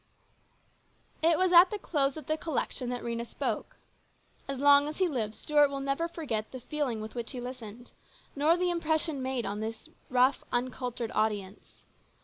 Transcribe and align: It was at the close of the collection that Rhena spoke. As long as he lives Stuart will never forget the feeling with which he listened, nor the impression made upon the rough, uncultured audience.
It 1.21 1.37
was 1.37 1.53
at 1.53 1.69
the 1.69 1.77
close 1.77 2.17
of 2.17 2.25
the 2.25 2.35
collection 2.35 2.89
that 2.89 3.03
Rhena 3.03 3.23
spoke. 3.23 3.75
As 4.47 4.57
long 4.57 4.87
as 4.87 4.97
he 4.97 5.07
lives 5.07 5.37
Stuart 5.37 5.69
will 5.69 5.79
never 5.79 6.07
forget 6.07 6.51
the 6.51 6.59
feeling 6.59 7.01
with 7.01 7.13
which 7.13 7.33
he 7.33 7.39
listened, 7.39 7.91
nor 8.35 8.57
the 8.57 8.71
impression 8.71 9.21
made 9.21 9.45
upon 9.45 9.59
the 9.59 9.75
rough, 10.09 10.43
uncultured 10.51 11.11
audience. 11.13 11.85